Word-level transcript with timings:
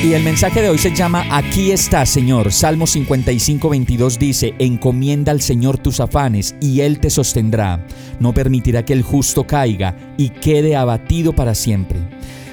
Y 0.00 0.12
el 0.12 0.22
mensaje 0.22 0.62
de 0.62 0.68
hoy 0.68 0.78
se 0.78 0.94
llama 0.94 1.26
Aquí 1.28 1.72
está, 1.72 2.06
Señor. 2.06 2.52
Salmo 2.52 2.86
55, 2.86 3.68
22 3.68 4.18
dice, 4.20 4.54
Encomienda 4.60 5.32
al 5.32 5.40
Señor 5.40 5.76
tus 5.76 5.98
afanes 5.98 6.54
y 6.60 6.82
Él 6.82 7.00
te 7.00 7.10
sostendrá. 7.10 7.84
No 8.20 8.32
permitirá 8.32 8.84
que 8.84 8.92
el 8.92 9.02
justo 9.02 9.44
caiga 9.44 9.96
y 10.16 10.28
quede 10.28 10.76
abatido 10.76 11.32
para 11.32 11.56
siempre. 11.56 11.98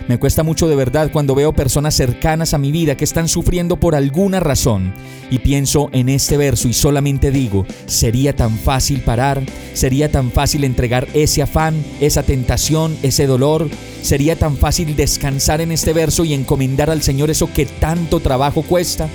Me 0.07 0.19
cuesta 0.19 0.43
mucho 0.43 0.67
de 0.67 0.75
verdad 0.75 1.09
cuando 1.11 1.33
veo 1.33 1.53
personas 1.53 1.95
cercanas 1.95 2.53
a 2.53 2.59
mi 2.59 2.71
vida 2.71 2.95
que 2.95 3.03
están 3.03 3.27
sufriendo 3.27 3.77
por 3.77 3.95
alguna 3.95 4.39
razón 4.39 4.93
y 5.31 5.39
pienso 5.39 5.89
en 5.93 6.09
este 6.09 6.37
verso 6.37 6.67
y 6.67 6.73
solamente 6.73 7.31
digo, 7.31 7.65
sería 7.87 8.35
tan 8.35 8.55
fácil 8.59 9.01
parar, 9.01 9.41
sería 9.73 10.11
tan 10.11 10.29
fácil 10.29 10.63
entregar 10.63 11.07
ese 11.15 11.41
afán, 11.41 11.83
esa 11.99 12.21
tentación, 12.21 12.95
ese 13.01 13.25
dolor, 13.25 13.67
sería 14.03 14.35
tan 14.35 14.57
fácil 14.57 14.95
descansar 14.95 15.59
en 15.61 15.71
este 15.71 15.91
verso 15.91 16.23
y 16.23 16.35
encomendar 16.35 16.91
al 16.91 17.01
Señor 17.01 17.31
eso 17.31 17.51
que 17.51 17.65
tanto 17.65 18.19
trabajo 18.19 18.61
cuesta. 18.61 19.09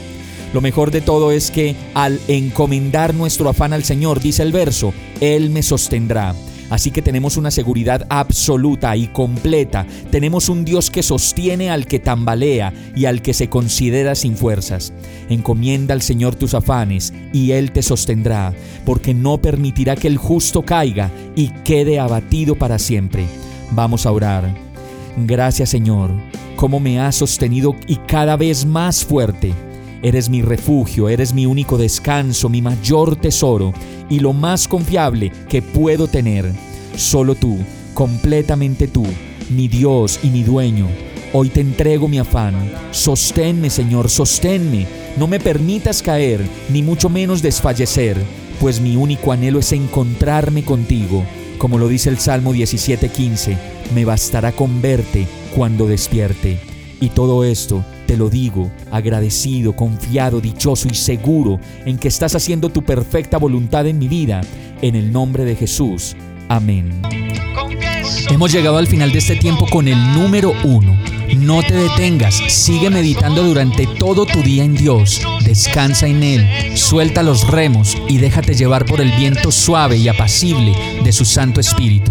Lo 0.52 0.60
mejor 0.60 0.90
de 0.90 1.00
todo 1.00 1.30
es 1.30 1.52
que 1.52 1.76
al 1.94 2.18
encomendar 2.26 3.14
nuestro 3.14 3.48
afán 3.48 3.72
al 3.72 3.84
Señor, 3.84 4.20
dice 4.20 4.42
el 4.42 4.50
verso, 4.50 4.92
Él 5.20 5.50
me 5.50 5.62
sostendrá. 5.62 6.34
Así 6.70 6.92
que 6.92 7.02
tenemos 7.02 7.36
una 7.36 7.50
seguridad 7.50 8.06
absoluta 8.08 8.96
y 8.96 9.08
completa. 9.08 9.86
Tenemos 10.10 10.48
un 10.48 10.64
Dios 10.64 10.90
que 10.90 11.02
sostiene 11.02 11.70
al 11.70 11.86
que 11.86 11.98
tambalea 11.98 12.72
y 12.96 13.04
al 13.04 13.22
que 13.22 13.34
se 13.34 13.48
considera 13.48 14.14
sin 14.14 14.36
fuerzas. 14.36 14.92
Encomienda 15.28 15.94
al 15.94 16.02
Señor 16.02 16.36
tus 16.36 16.54
afanes 16.54 17.12
y 17.32 17.50
Él 17.50 17.72
te 17.72 17.82
sostendrá, 17.82 18.54
porque 18.86 19.12
no 19.12 19.38
permitirá 19.38 19.96
que 19.96 20.08
el 20.08 20.16
justo 20.16 20.62
caiga 20.62 21.10
y 21.34 21.48
quede 21.64 21.98
abatido 21.98 22.54
para 22.54 22.78
siempre. 22.78 23.26
Vamos 23.72 24.06
a 24.06 24.12
orar. 24.12 24.54
Gracias 25.16 25.70
Señor, 25.70 26.12
como 26.56 26.78
me 26.78 27.00
has 27.00 27.16
sostenido 27.16 27.74
y 27.86 27.96
cada 27.96 28.36
vez 28.36 28.64
más 28.64 29.04
fuerte. 29.04 29.52
Eres 30.02 30.30
mi 30.30 30.40
refugio, 30.40 31.10
eres 31.10 31.34
mi 31.34 31.44
único 31.44 31.76
descanso, 31.76 32.48
mi 32.48 32.62
mayor 32.62 33.16
tesoro 33.16 33.74
y 34.08 34.20
lo 34.20 34.32
más 34.32 34.66
confiable 34.66 35.30
que 35.48 35.60
puedo 35.60 36.06
tener. 36.08 36.50
Solo 36.96 37.34
tú, 37.34 37.58
completamente 37.92 38.88
tú, 38.88 39.06
mi 39.50 39.68
Dios 39.68 40.20
y 40.22 40.28
mi 40.28 40.42
dueño. 40.42 40.88
Hoy 41.34 41.50
te 41.50 41.60
entrego 41.60 42.08
mi 42.08 42.18
afán. 42.18 42.54
Sosténme, 42.92 43.68
Señor, 43.68 44.08
sosténme. 44.08 44.86
No 45.18 45.26
me 45.26 45.38
permitas 45.38 46.00
caer, 46.00 46.40
ni 46.70 46.82
mucho 46.82 47.10
menos 47.10 47.42
desfallecer, 47.42 48.16
pues 48.58 48.80
mi 48.80 48.96
único 48.96 49.32
anhelo 49.32 49.58
es 49.58 49.72
encontrarme 49.72 50.64
contigo. 50.64 51.24
Como 51.58 51.76
lo 51.76 51.88
dice 51.88 52.08
el 52.08 52.18
Salmo 52.18 52.54
17:15, 52.54 53.54
me 53.94 54.06
bastará 54.06 54.52
con 54.52 54.80
verte 54.80 55.26
cuando 55.54 55.86
despierte. 55.86 56.58
Y 57.00 57.10
todo 57.10 57.44
esto 57.44 57.84
te 58.10 58.16
lo 58.16 58.28
digo, 58.28 58.72
agradecido, 58.90 59.76
confiado, 59.76 60.40
dichoso 60.40 60.88
y 60.90 60.96
seguro 60.96 61.60
en 61.86 61.96
que 61.96 62.08
estás 62.08 62.34
haciendo 62.34 62.68
tu 62.68 62.82
perfecta 62.82 63.38
voluntad 63.38 63.86
en 63.86 64.00
mi 64.00 64.08
vida, 64.08 64.40
en 64.82 64.96
el 64.96 65.12
nombre 65.12 65.44
de 65.44 65.54
Jesús. 65.54 66.16
Amén. 66.48 67.02
Hemos 68.28 68.50
llegado 68.50 68.78
al 68.78 68.88
final 68.88 69.12
de 69.12 69.18
este 69.18 69.36
tiempo 69.36 69.64
con 69.70 69.86
el 69.86 69.96
número 70.12 70.52
uno. 70.64 70.98
No 71.36 71.62
te 71.62 71.74
detengas, 71.74 72.34
sigue 72.48 72.90
meditando 72.90 73.44
durante 73.44 73.86
todo 73.86 74.26
tu 74.26 74.42
día 74.42 74.64
en 74.64 74.74
Dios, 74.74 75.20
descansa 75.44 76.08
en 76.08 76.24
Él, 76.24 76.76
suelta 76.76 77.22
los 77.22 77.46
remos 77.46 77.96
y 78.08 78.18
déjate 78.18 78.54
llevar 78.54 78.86
por 78.86 79.00
el 79.00 79.12
viento 79.12 79.52
suave 79.52 79.98
y 79.98 80.08
apacible 80.08 80.74
de 81.04 81.12
su 81.12 81.24
Santo 81.24 81.60
Espíritu. 81.60 82.10